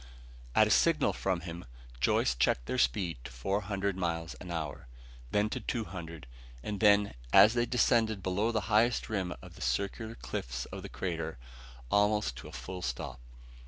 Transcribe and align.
At 0.55 0.65
a 0.65 0.71
signal 0.71 1.13
from 1.13 1.41
him, 1.41 1.63
Joyce 1.99 2.33
checked 2.33 2.65
their 2.65 2.79
speed 2.79 3.19
to 3.23 3.31
four 3.31 3.61
hundred 3.61 3.95
miles 3.95 4.33
an 4.41 4.49
hour, 4.49 4.87
then 5.29 5.47
to 5.51 5.59
two 5.59 5.83
hundred, 5.85 6.25
and 6.63 6.79
then, 6.79 7.13
as 7.31 7.53
they 7.53 7.67
descended 7.67 8.23
below 8.23 8.51
the 8.51 8.61
highest 8.61 9.09
rim 9.09 9.35
of 9.43 9.53
the 9.53 9.61
circular 9.61 10.15
cliffs 10.15 10.65
of 10.65 10.81
the 10.81 10.89
crater, 10.89 11.37
almost 11.91 12.35
to 12.37 12.47
a 12.47 12.51
full 12.51 12.81
stop. 12.81 13.19